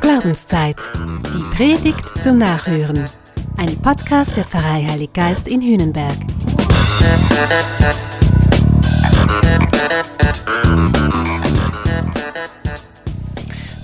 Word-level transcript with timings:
Glaubenszeit. 0.00 0.76
Die 1.32 1.56
Predigt 1.56 2.22
zum 2.22 2.38
Nachhören. 2.38 3.04
Ein 3.58 3.76
Podcast 3.76 4.36
der 4.36 4.44
Pfarrei 4.44 4.84
Heilig 4.88 5.12
Geist 5.12 5.46
in 5.46 5.62
Hühnenberg. 5.62 6.16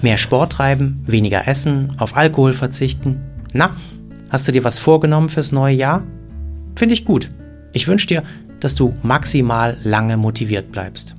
Mehr 0.03 0.18
Sport 0.18 0.53
treiben, 0.53 1.03
weniger 1.07 1.46
essen, 1.46 1.93
auf 1.98 2.16
Alkohol 2.16 2.53
verzichten. 2.53 3.21
Na, 3.53 3.77
hast 4.30 4.48
du 4.48 4.53
dir 4.53 4.64
was 4.64 4.79
vorgenommen 4.79 5.29
fürs 5.29 5.53
neue 5.53 5.75
Jahr? 5.75 6.03
Finde 6.75 6.95
ich 6.95 7.05
gut. 7.05 7.29
Ich 7.73 7.89
wünsche 7.89 8.07
dir, 8.07 8.23
dass 8.61 8.75
du 8.75 8.95
maximal 9.03 9.77
lange 9.82 10.16
motiviert 10.16 10.73
bleibst. 10.73 11.16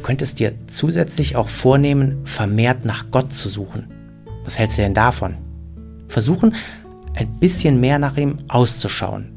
Du 0.00 0.06
könntest 0.06 0.38
dir 0.38 0.54
zusätzlich 0.66 1.36
auch 1.36 1.50
vornehmen, 1.50 2.24
vermehrt 2.24 2.86
nach 2.86 3.10
Gott 3.10 3.34
zu 3.34 3.50
suchen. 3.50 3.84
Was 4.44 4.58
hältst 4.58 4.78
du 4.78 4.82
denn 4.82 4.94
davon? 4.94 5.34
Versuchen, 6.08 6.54
ein 7.18 7.38
bisschen 7.38 7.80
mehr 7.80 7.98
nach 7.98 8.16
ihm 8.16 8.36
auszuschauen. 8.48 9.30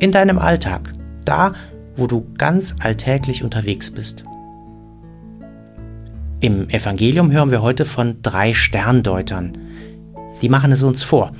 In 0.00 0.10
deinem 0.10 0.40
Alltag, 0.40 0.92
da, 1.24 1.52
wo 1.94 2.08
du 2.08 2.26
ganz 2.36 2.74
alltäglich 2.80 3.44
unterwegs 3.44 3.92
bist. 3.92 4.24
Im 6.40 6.68
Evangelium 6.70 7.30
hören 7.30 7.52
wir 7.52 7.62
heute 7.62 7.84
von 7.84 8.20
drei 8.20 8.54
Sterndeutern. 8.54 9.56
Die 10.42 10.48
machen 10.48 10.72
es 10.72 10.82
uns 10.82 11.04
vor. 11.04 11.30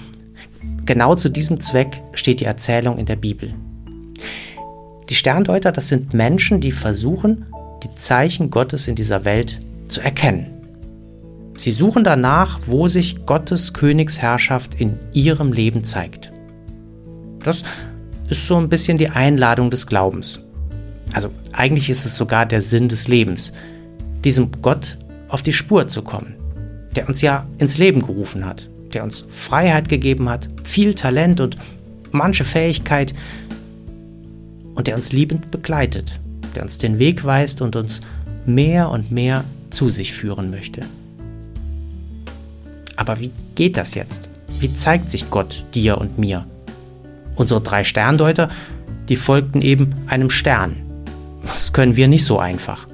Genau 0.86 1.16
zu 1.16 1.28
diesem 1.28 1.58
Zweck 1.58 2.00
steht 2.14 2.38
die 2.38 2.44
Erzählung 2.44 2.98
in 2.98 3.06
der 3.06 3.16
Bibel. 3.16 3.52
Die 5.08 5.16
Sterndeuter, 5.16 5.72
das 5.72 5.88
sind 5.88 6.14
Menschen, 6.14 6.60
die 6.60 6.70
versuchen, 6.70 7.46
die 7.82 7.94
Zeichen 7.94 8.50
Gottes 8.50 8.88
in 8.88 8.94
dieser 8.94 9.24
Welt 9.24 9.60
zu 9.88 10.00
erkennen. 10.00 10.46
Sie 11.56 11.70
suchen 11.72 12.04
danach, 12.04 12.60
wo 12.66 12.86
sich 12.86 13.26
Gottes 13.26 13.72
Königsherrschaft 13.72 14.76
in 14.80 14.98
ihrem 15.12 15.52
Leben 15.52 15.82
zeigt. 15.82 16.32
Das 17.42 17.64
ist 18.30 18.46
so 18.46 18.56
ein 18.56 18.68
bisschen 18.68 18.98
die 18.98 19.08
Einladung 19.08 19.70
des 19.70 19.86
Glaubens. 19.86 20.40
Also 21.12 21.30
eigentlich 21.52 21.90
ist 21.90 22.04
es 22.04 22.16
sogar 22.16 22.46
der 22.46 22.62
Sinn 22.62 22.88
des 22.88 23.08
Lebens, 23.08 23.52
diesem 24.24 24.52
Gott 24.62 24.98
auf 25.28 25.42
die 25.42 25.52
Spur 25.52 25.88
zu 25.88 26.02
kommen, 26.02 26.34
der 26.94 27.08
uns 27.08 27.22
ja 27.22 27.46
ins 27.58 27.78
Leben 27.78 28.06
gerufen 28.06 28.44
hat, 28.44 28.70
der 28.92 29.02
uns 29.02 29.26
Freiheit 29.30 29.88
gegeben 29.88 30.28
hat, 30.28 30.48
viel 30.64 30.94
Talent 30.94 31.40
und 31.40 31.56
manche 32.12 32.44
Fähigkeit 32.44 33.14
und 34.74 34.86
der 34.86 34.94
uns 34.94 35.12
liebend 35.12 35.50
begleitet 35.50 36.20
der 36.58 36.64
uns 36.64 36.78
den 36.78 36.98
Weg 36.98 37.24
weist 37.24 37.62
und 37.62 37.76
uns 37.76 38.00
mehr 38.44 38.90
und 38.90 39.12
mehr 39.12 39.44
zu 39.70 39.88
sich 39.90 40.12
führen 40.12 40.50
möchte. 40.50 40.80
Aber 42.96 43.20
wie 43.20 43.30
geht 43.54 43.76
das 43.76 43.94
jetzt? 43.94 44.28
Wie 44.58 44.74
zeigt 44.74 45.08
sich 45.08 45.30
Gott 45.30 45.64
dir 45.72 45.98
und 45.98 46.18
mir? 46.18 46.44
Unsere 47.36 47.60
drei 47.60 47.84
Sterndeuter, 47.84 48.48
die 49.08 49.14
folgten 49.14 49.62
eben 49.62 49.94
einem 50.08 50.30
Stern. 50.30 50.74
Das 51.44 51.72
können 51.72 51.94
wir 51.94 52.08
nicht 52.08 52.24
so 52.24 52.40
einfach. 52.40 52.88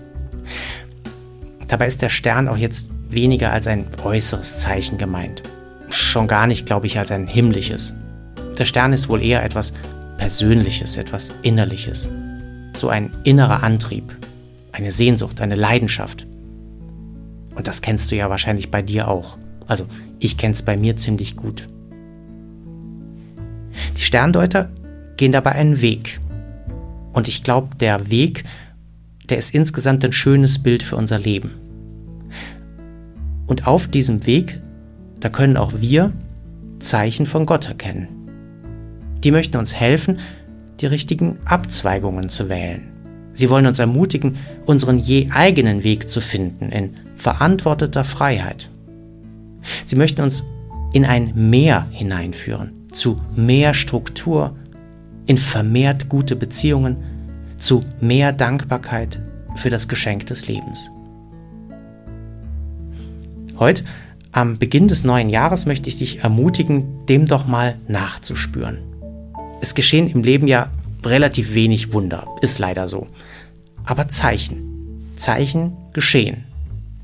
Dabei 1.67 1.87
ist 1.87 2.03
der 2.03 2.11
Stern 2.11 2.49
auch 2.49 2.59
jetzt 2.59 2.91
weniger 3.09 3.51
als 3.51 3.67
ein 3.67 3.87
äußeres 4.05 4.59
Zeichen 4.61 4.99
gemeint. 4.99 5.43
Schon 5.89 6.29
gar 6.29 6.47
nicht, 6.47 6.67
glaube 6.67 6.87
ich, 6.87 6.99
als 6.99 7.11
ein 7.11 7.27
himmlisches. 7.27 7.95
Der 8.59 8.67
Stern 8.67 8.93
ist 8.93 9.09
wohl 9.09 9.25
eher 9.25 9.43
etwas 9.43 9.73
Persönliches, 10.19 10.99
etwas 10.99 11.33
Innerliches 11.41 12.11
so 12.77 12.89
ein 12.89 13.11
innerer 13.25 13.63
Antrieb, 13.63 14.17
eine 14.73 14.91
Sehnsucht, 14.91 15.41
eine 15.41 15.55
Leidenschaft. 15.55 16.27
Und 17.55 17.67
das 17.69 17.83
kennst 17.83 18.11
du 18.11 18.17
ja 18.17 18.31
wahrscheinlich 18.31 18.71
bei 18.71 18.83
dir 18.83 19.09
auch. 19.09 19.39
Also 19.67 19.87
ich 20.19 20.37
kenne 20.37 20.55
es 20.55 20.63
bei 20.63 20.77
mir 20.77 20.97
ziemlich 20.97 21.37
gut. 21.37 21.69
Die 23.97 24.01
Sterndeuter 24.01 24.71
gehen 25.17 25.33
dabei 25.33 25.53
einen 25.53 25.81
Weg. 25.81 26.21
Und 27.13 27.29
ich 27.29 27.45
glaube, 27.45 27.77
der 27.77 28.11
Weg, 28.11 28.45
der 29.29 29.39
ist 29.39 29.55
insgesamt 29.55 30.05
ein 30.05 30.13
schönes 30.13 30.59
Bild 30.59 30.83
für 30.83 30.97
unser 30.97 31.19
Leben. 31.19 31.53
Und 33.47 33.67
auf 33.67 33.89
diesem 33.89 34.27
Weg, 34.27 34.61
da 35.21 35.29
können 35.29 35.57
auch 35.57 35.73
wir 35.77 36.13
Zeichen 36.81 37.27
von 37.27 37.47
Gott 37.47 37.69
erkennen. 37.69 38.09
Die 39.23 39.31
möchten 39.31 39.57
uns 39.57 39.75
helfen, 39.75 40.19
die 40.81 40.87
richtigen 40.87 41.39
Abzweigungen 41.45 42.29
zu 42.29 42.49
wählen. 42.49 42.91
Sie 43.33 43.51
wollen 43.51 43.67
uns 43.67 43.79
ermutigen, 43.79 44.37
unseren 44.65 44.99
je 44.99 45.31
eigenen 45.31 45.85
Weg 45.85 46.09
zu 46.09 46.21
finden 46.21 46.71
in 46.71 46.95
verantworteter 47.17 48.05
Freiheit. 48.05 48.71
Sie 49.85 49.97
möchten 49.97 50.21
uns 50.21 50.45
in 50.93 51.05
ein 51.05 51.33
Mehr 51.35 51.87
hineinführen, 51.91 52.73
zu 52.93 53.17
mehr 53.35 53.75
Struktur, 53.75 54.57
in 55.27 55.39
vermehrt 55.39 56.09
gute 56.09 56.37
Beziehungen, 56.37 56.97
zu 57.59 57.81
mehr 58.01 58.33
Dankbarkeit 58.33 59.21
für 59.57 59.71
das 59.71 59.89
Geschenk 59.89 60.27
des 60.27 60.47
Lebens. 60.47 60.91
Heute, 63.59 63.85
am 64.33 64.59
Beginn 64.59 64.89
des 64.89 65.05
neuen 65.05 65.29
Jahres, 65.29 65.65
möchte 65.65 65.89
ich 65.89 65.99
dich 65.99 66.21
ermutigen, 66.21 67.07
dem 67.07 67.27
doch 67.27 67.47
mal 67.47 67.77
nachzuspüren. 67.89 68.94
Es 69.65 69.75
geschehen 69.75 70.11
im 70.11 70.23
Leben 70.23 70.47
ja 70.47 70.69
relativ 71.07 71.55
wenig 71.55 71.95
Wunder, 71.95 72.27
ist 72.43 72.59
leider 72.59 72.87
so. 72.87 73.07
Aber 73.87 74.09
Zeichen. 74.09 75.11
Zeichen 75.17 75.75
geschehen. 75.95 76.45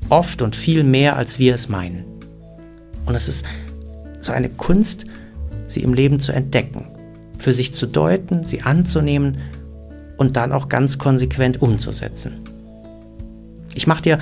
Oft 0.09 0.43
und 0.43 0.55
viel 0.55 0.83
mehr, 0.83 1.15
als 1.15 1.39
wir 1.39 1.55
es 1.55 1.69
meinen. 1.69 2.05
Und 3.07 3.15
es 3.15 3.27
ist 3.27 3.47
so 4.21 4.31
eine 4.31 4.47
Kunst, 4.47 5.05
sie 5.65 5.81
im 5.81 5.95
Leben 5.95 6.19
zu 6.19 6.33
entdecken, 6.33 6.85
für 7.39 7.51
sich 7.51 7.73
zu 7.73 7.87
deuten, 7.87 8.43
sie 8.43 8.61
anzunehmen 8.61 9.39
und 10.17 10.37
dann 10.37 10.51
auch 10.51 10.69
ganz 10.69 10.99
konsequent 10.99 11.63
umzusetzen. 11.63 12.41
Ich 13.73 13.87
mache 13.87 14.03
dir 14.03 14.19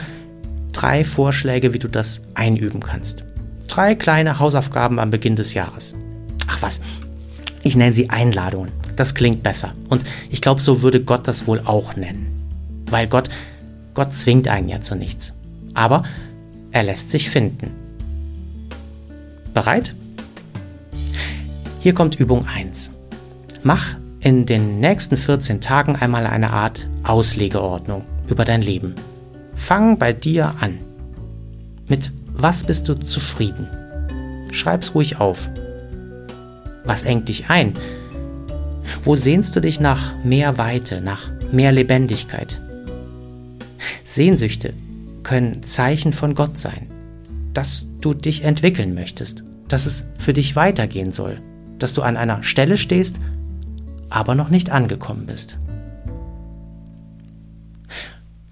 drei 0.72 1.04
Vorschläge, 1.04 1.74
wie 1.74 1.80
du 1.80 1.90
das 1.90 2.22
einüben 2.36 2.80
kannst. 2.80 3.26
Drei 3.68 3.96
kleine 3.96 4.40
Hausaufgaben 4.40 4.98
am 4.98 5.10
Beginn 5.10 5.36
des 5.36 5.54
Jahres. 5.54 5.94
Ach 6.48 6.62
was, 6.62 6.80
ich 7.64 7.76
nenne 7.76 7.94
sie 7.94 8.10
Einladungen. 8.10 8.72
Das 8.96 9.16
klingt 9.16 9.44
besser. 9.44 9.74
Und 9.90 10.04
ich 10.30 10.42
glaube, 10.42 10.62
so 10.62 10.82
würde 10.82 11.02
Gott 11.02 11.28
das 11.28 11.48
wohl 11.48 11.62
auch 11.66 11.96
nennen. 11.96 12.28
Weil 12.90 13.08
Gott, 13.08 13.30
Gott 13.94 14.14
zwingt 14.14 14.48
einen 14.48 14.70
ja 14.70 14.82
zu 14.82 14.96
nichts. 14.96 15.34
Aber 15.74 16.04
er 16.72 16.84
lässt 16.84 17.12
sich 17.12 17.30
finden. 17.30 17.72
Bereit? 19.54 19.94
Hier 21.80 21.94
kommt 21.94 22.20
Übung 22.20 22.46
1. 22.48 22.92
Mach 23.64 23.96
in 24.22 24.46
den 24.46 24.80
nächsten 24.80 25.18
14 25.18 25.62
Tagen 25.62 25.96
einmal 25.96 26.26
eine 26.26 26.52
Art 26.52 26.88
Auslegeordnung 27.04 28.04
über 28.28 28.46
dein 28.46 28.62
Leben. 28.62 28.96
Fang 29.56 29.98
bei 29.98 30.14
dir 30.14 30.56
an. 30.60 30.80
Mit 31.88 32.12
was 32.34 32.64
bist 32.64 32.88
du 32.88 32.94
zufrieden? 32.96 33.68
Schreib's 34.52 34.96
ruhig 34.96 35.18
auf. 35.18 35.50
Was 36.86 37.04
engt 37.04 37.30
dich 37.30 37.50
ein? 37.50 37.74
Wo 39.04 39.16
sehnst 39.16 39.56
du 39.56 39.60
dich 39.60 39.80
nach 39.80 40.16
mehr 40.24 40.58
Weite, 40.58 41.02
nach 41.02 41.30
mehr 41.52 41.72
Lebendigkeit? 41.72 42.62
Sehnsüchte 44.06 44.74
können 45.24 45.64
Zeichen 45.64 46.14
von 46.14 46.36
Gott 46.36 46.58
sein, 46.58 46.90
dass 47.54 47.88
du 48.02 48.14
dich 48.14 48.44
entwickeln 48.44 48.94
möchtest, 48.94 49.44
dass 49.68 49.86
es 49.86 50.06
für 50.18 50.34
dich 50.34 50.56
weitergehen 50.56 51.12
soll, 51.12 51.42
dass 51.78 51.94
du 51.94 52.02
an 52.02 52.18
einer 52.18 52.44
Stelle 52.44 52.78
stehst, 52.78 53.20
aber 54.10 54.36
noch 54.36 54.50
nicht 54.50 54.72
angekommen 54.72 55.26
bist. 55.26 55.58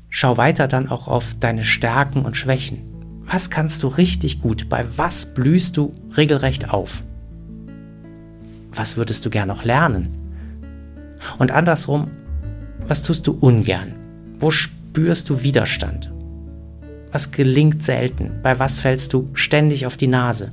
Schau 0.09 0.37
weiter 0.37 0.67
dann 0.67 0.89
auch 0.89 1.07
auf 1.07 1.35
deine 1.39 1.63
Stärken 1.63 2.25
und 2.25 2.37
Schwächen. 2.37 2.79
Was 3.25 3.49
kannst 3.49 3.83
du 3.83 3.87
richtig 3.87 4.41
gut? 4.41 4.69
Bei 4.69 4.85
was 4.97 5.33
blühst 5.33 5.77
du 5.77 5.93
regelrecht 6.15 6.71
auf? 6.71 7.03
Was 8.77 8.97
würdest 8.97 9.25
du 9.25 9.29
gern 9.29 9.47
noch 9.47 9.63
lernen? 9.63 10.09
Und 11.39 11.51
andersrum, 11.51 12.11
was 12.87 13.03
tust 13.03 13.27
du 13.27 13.31
ungern? 13.33 13.93
Wo 14.39 14.51
spürst 14.51 15.29
du 15.29 15.41
Widerstand? 15.41 16.11
Was 17.11 17.31
gelingt 17.31 17.83
selten? 17.83 18.39
Bei 18.43 18.59
was 18.59 18.79
fällst 18.79 19.13
du 19.13 19.29
ständig 19.33 19.85
auf 19.85 19.97
die 19.97 20.07
Nase? 20.07 20.51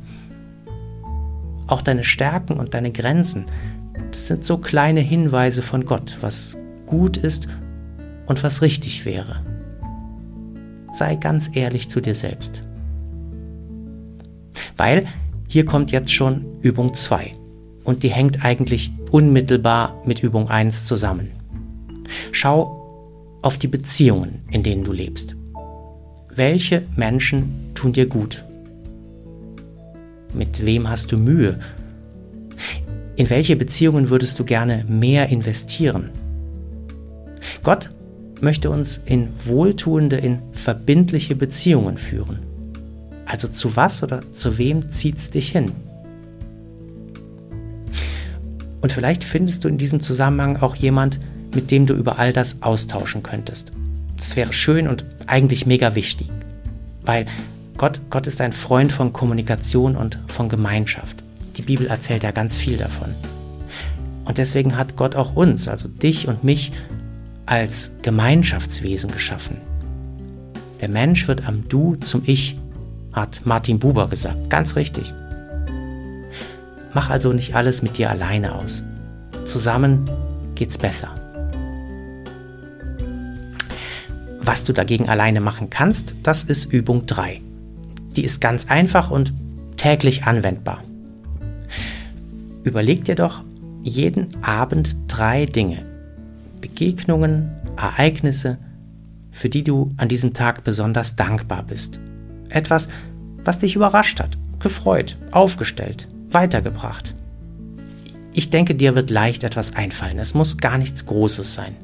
Auch 1.67 1.83
deine 1.83 2.05
Stärken 2.05 2.55
und 2.55 2.75
deine 2.75 2.93
Grenzen, 2.93 3.47
das 4.11 4.27
sind 4.27 4.45
so 4.45 4.59
kleine 4.59 5.01
Hinweise 5.01 5.63
von 5.63 5.85
Gott, 5.85 6.19
was 6.21 6.59
gut 6.87 7.17
ist 7.17 7.49
und 8.27 8.43
was 8.43 8.63
richtig 8.63 9.05
wäre. 9.05 9.41
Sei 10.93 11.17
ganz 11.17 11.51
ehrlich 11.55 11.89
zu 11.89 12.01
dir 12.01 12.15
selbst. 12.15 12.63
Weil 14.77 15.07
hier 15.49 15.65
kommt 15.65 15.91
jetzt 15.91 16.13
schon 16.13 16.45
Übung 16.63 16.95
2 16.95 17.44
und 17.85 18.03
die 18.03 18.09
hängt 18.09 18.45
eigentlich 18.45 18.91
unmittelbar 19.11 20.03
mit 20.05 20.23
Übung 20.23 20.49
1 20.49 20.87
zusammen. 20.87 21.31
Schau 22.33 22.81
auf 23.43 23.59
die 23.59 23.69
Beziehungen, 23.69 24.43
in 24.51 24.63
denen 24.63 24.85
du 24.85 24.93
lebst. 24.93 25.37
welche 26.37 26.83
Menschen 26.97 27.71
tun 27.75 27.93
dir 27.93 28.07
gut? 28.07 28.45
Mit 30.33 30.67
wem 30.67 30.89
hast 30.89 31.13
du 31.13 31.17
Mühe? 31.17 31.61
In 33.17 33.31
welche 33.31 33.55
Beziehungen 33.55 34.11
würdest 34.11 34.39
du 34.41 34.45
gerne 34.45 34.85
mehr 34.89 35.29
investieren? 35.29 36.11
Gott 37.63 37.91
möchte 38.41 38.69
uns 38.71 39.01
in 39.05 39.29
wohltuende, 39.45 40.17
in 40.17 40.41
verbindliche 40.53 41.37
Beziehungen 41.37 41.99
führen. 41.99 42.41
Also 43.27 43.47
zu 43.49 43.77
was 43.77 44.03
oder 44.03 44.21
zu 44.33 44.59
wem 44.59 44.91
zieht 44.91 45.19
es 45.19 45.31
dich 45.31 45.53
hin? 45.53 45.71
Und 48.85 48.93
vielleicht 48.93 49.25
findest 49.25 49.65
du 49.65 49.69
in 49.69 49.79
diesem 49.79 50.01
Zusammenhang 50.01 50.59
auch 50.59 50.77
jemand, 50.77 51.19
mit 51.55 51.71
dem 51.71 51.87
du 51.87 51.95
über 51.95 52.19
all 52.19 52.35
das 52.35 52.61
austauschen 52.61 53.23
könntest. 53.23 53.73
Das 54.19 54.37
wäre 54.37 54.53
schön 54.53 54.89
und 54.89 55.07
eigentlich 55.27 55.65
mega 55.65 55.95
wichtig, 55.95 56.29
weil 57.01 57.25
Gott, 57.79 58.03
Gott 58.11 58.27
ist 58.27 58.43
ein 58.43 58.53
Freund 58.53 58.93
von 58.93 59.15
Kommunikation 59.15 59.97
und 59.97 60.19
von 60.27 60.51
Gemeinschaft. 60.51 61.25
Die 61.57 61.63
Bibel 61.63 61.87
erzählt 61.87 62.25
ja 62.25 62.31
ganz 62.31 62.59
viel 62.59 62.77
davon. 62.77 63.15
Und 64.27 64.37
deswegen 64.37 64.77
hat 64.77 64.97
Gott 64.97 65.17
auch 65.17 65.35
uns, 65.35 65.67
also 65.67 65.89
dich 65.89 66.29
und 66.29 66.45
mich, 66.45 66.71
als 67.47 67.93
Gemeinschaftswesen 68.03 69.11
geschaffen. 69.13 69.63
Der 70.83 70.91
Mensch 70.91 71.27
wird 71.27 71.49
am 71.49 71.67
Du 71.71 71.97
zum 71.97 72.21
Ich, 72.27 72.61
hat 73.15 73.41
Martin 73.47 73.79
Buber 73.79 74.09
gesagt. 74.09 74.51
Ganz 74.51 74.77
richtig. 74.77 75.15
Mach 76.95 77.11
also 77.11 77.33
nicht 77.33 77.55
alles 77.55 77.83
mit 77.83 77.99
dir 77.99 78.09
alleine 78.09 78.55
aus. 78.55 78.85
Zusammen 79.45 80.09
geht's 80.55 80.79
besser. 80.79 81.15
Was 84.41 84.65
du 84.65 84.73
dagegen 84.73 85.09
alleine 85.09 85.41
machen 85.41 85.71
kannst, 85.71 86.15
das 86.23 86.45
ist 86.45 86.73
Übung 86.73 87.07
3. 87.07 87.41
Die 88.15 88.25
ist 88.25 88.41
ganz 88.41 88.69
einfach 88.69 89.11
und 89.11 89.33
täglich 89.77 90.25
anwendbar. 90.25 90.85
Überleg 92.63 93.05
dir 93.05 93.17
doch 93.17 93.43
jeden 93.83 94.29
Abend 94.43 94.97
drei 95.09 95.47
Dinge, 95.47 95.85
Begegnungen, 96.61 97.51
Ereignisse, 97.77 98.59
für 99.31 99.49
die 99.49 99.65
du 99.65 99.93
an 99.97 100.09
diesem 100.09 100.33
Tag 100.33 100.63
besonders 100.63 101.17
dankbar 101.17 101.65
bist. 101.65 101.99
Etwas, 102.49 102.89
was 103.45 103.59
dich 103.59 103.75
überrascht 103.77 104.21
hat, 104.21 104.39
gefreut, 104.61 105.19
aufgestellt, 105.33 106.09
weitergebracht. 106.35 107.15
Ich 108.33 108.51
denke, 108.51 108.75
dir 108.75 108.97
wird 108.97 109.11
leicht 109.11 109.45
etwas 109.45 109.77
einfallen. 109.77 110.19
Es 110.19 110.35
muss 110.35 110.59
gar 110.59 110.77
nichts 110.77 111.07
Großes 111.07 111.55
sein. 111.55 111.77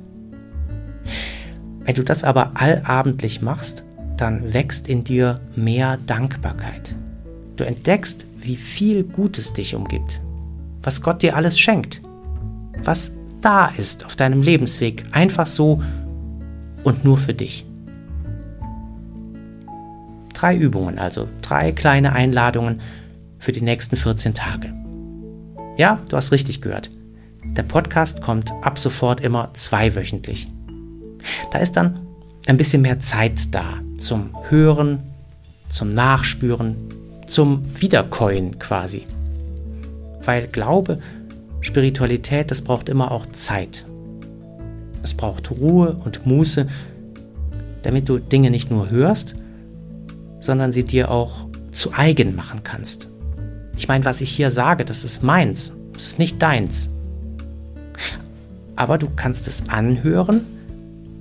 Wenn 1.85 1.94
du 1.94 2.02
das 2.02 2.25
aber 2.25 2.52
allabendlich 2.55 3.41
machst, 3.41 3.85
dann 4.17 4.52
wächst 4.52 4.88
in 4.88 5.05
dir 5.05 5.37
mehr 5.56 5.99
Dankbarkeit. 6.06 6.94
Du 7.56 7.64
entdeckst, 7.64 8.26
wie 8.37 8.56
viel 8.56 9.05
Gutes 9.05 9.52
dich 9.52 9.75
umgibt, 9.75 10.20
was 10.82 11.03
Gott 11.03 11.23
dir 11.23 11.37
alles 11.37 11.58
schenkt, 11.58 12.03
was 12.85 13.12
da 13.41 13.67
ist 13.67 14.05
auf 14.05 14.17
deinem 14.17 14.43
Lebensweg, 14.43 15.05
einfach 15.12 15.46
so 15.46 15.79
und 16.85 17.05
nur 17.05 17.17
für 17.17 17.35
dich. 17.35 17.67
Drei 20.35 20.56
Übungen, 20.56 20.99
also 20.99 21.29
drei 21.43 21.73
kleine 21.73 22.12
Einladungen 22.12 22.81
für 23.41 23.53
die 23.53 23.63
nächsten 23.63 23.97
14 23.97 24.35
Tage. 24.35 24.73
Ja, 25.77 26.01
du 26.09 26.17
hast 26.17 26.31
richtig 26.31 26.61
gehört. 26.61 26.91
Der 27.57 27.63
Podcast 27.65 28.23
kommt 28.23 28.53
ab 28.63 28.79
sofort 28.79 29.21
immer 29.21 29.51
zweiwöchentlich. 29.55 30.47
Da 31.53 31.59
ist 31.59 31.73
dann 31.73 32.07
ein 32.47 32.57
bisschen 32.57 32.83
mehr 32.83 33.01
Zeit 33.01 33.55
da 33.55 33.81
zum 33.99 34.31
Hören, 34.49 35.03
zum 35.69 35.95
Nachspüren, 35.95 36.77
zum 37.27 37.63
Wiederkäuen 37.81 38.59
quasi. 38.59 39.05
Weil 40.25 40.47
Glaube 40.49 41.01
Spiritualität, 41.61 42.51
das 42.51 42.63
braucht 42.63 42.89
immer 42.89 43.11
auch 43.11 43.27
Zeit. 43.27 43.85
Es 45.03 45.15
braucht 45.15 45.51
Ruhe 45.51 45.97
und 46.05 46.27
Muße, 46.27 46.69
damit 47.83 48.09
du 48.09 48.19
Dinge 48.19 48.51
nicht 48.51 48.71
nur 48.71 48.91
hörst, 48.91 49.35
sondern 50.41 50.73
sie 50.73 50.85
dir 50.85 51.11
auch 51.11 51.47
zu 51.73 51.93
eigen 51.93 52.35
machen 52.35 52.61
kannst. 52.65 53.09
Ich 53.81 53.88
meine, 53.88 54.05
was 54.05 54.21
ich 54.21 54.31
hier 54.31 54.50
sage, 54.50 54.85
das 54.85 55.05
ist 55.05 55.23
meins, 55.23 55.73
das 55.94 56.09
ist 56.09 56.19
nicht 56.19 56.43
deins. 56.43 56.91
Aber 58.77 58.99
du 58.99 59.09
kannst 59.09 59.49
es 59.49 59.71
anhören, 59.71 60.43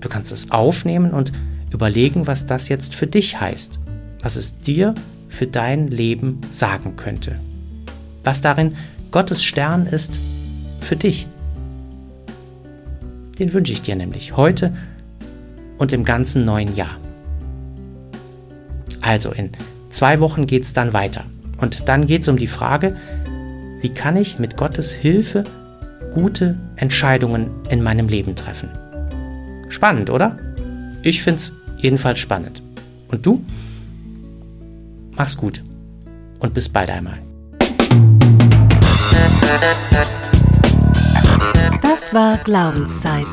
du 0.02 0.10
kannst 0.10 0.34
es 0.34 0.52
aufnehmen 0.52 1.12
und 1.12 1.32
überlegen, 1.72 2.28
was 2.28 2.48
das 2.48 2.68
jetzt 2.68 2.96
für 2.96 3.08
dich 3.08 3.40
heißt, 3.40 3.80
was 4.22 4.36
es 4.36 4.60
dir 4.60 4.94
für 5.30 5.48
dein 5.48 5.88
Leben 5.88 6.42
sagen 6.50 6.98
könnte, 6.98 7.40
was 8.26 8.42
darin 8.42 8.76
Gottes 9.10 9.42
Stern 9.42 9.86
ist 9.86 10.20
für 10.82 10.98
dich. 10.98 11.28
Den 13.40 13.54
wünsche 13.54 13.72
ich 13.72 13.84
dir 13.84 13.96
nämlich 13.96 14.36
heute 14.36 14.76
und 15.78 15.94
im 15.94 16.04
ganzen 16.04 16.44
neuen 16.44 16.76
Jahr. 16.76 16.98
Also 19.00 19.32
in 19.32 19.50
zwei 19.92 20.20
Wochen 20.20 20.46
geht 20.46 20.64
es 20.64 20.74
dann 20.74 20.92
weiter. 20.92 21.24
Und 21.60 21.88
dann 21.88 22.08
geht 22.08 22.24
es 22.24 22.28
um 22.28 22.38
die 22.38 22.48
Frage, 22.48 22.96
wie 23.82 23.90
kann 23.90 24.16
ich 24.16 24.40
mit 24.40 24.58
Gottes 24.58 24.92
Hilfe 24.92 25.44
gute 26.14 26.58
Entscheidungen 26.76 27.50
in 27.70 27.82
meinem 27.82 28.08
Leben 28.08 28.36
treffen? 28.36 28.70
Spannend, 29.70 30.10
oder? 30.10 30.38
Ich 31.04 31.22
finde 31.24 31.38
es 31.38 31.54
jedenfalls 31.78 32.20
spannend. 32.20 32.62
Und 33.10 33.26
du? 33.26 33.44
Mach's 35.16 35.38
gut 35.38 35.64
und 36.40 36.54
bis 36.54 36.70
bald 36.70 36.90
einmal. 36.90 37.20
Das 41.82 42.14
war 42.14 42.38
Glaubenszeit. 42.44 43.28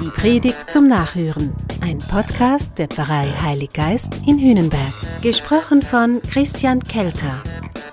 Die 0.00 0.08
Predigt 0.08 0.70
zum 0.70 0.86
Nachhören. 0.86 1.52
Ein 1.80 1.98
Podcast 1.98 2.72
der 2.78 2.88
Pfarrei 2.88 3.26
Heilig 3.42 3.72
Geist 3.72 4.20
in 4.26 4.38
Hünenberg. 4.38 4.92
Gesprochen 5.22 5.82
von 5.82 6.20
Christian 6.22 6.80
Kelter. 6.80 7.42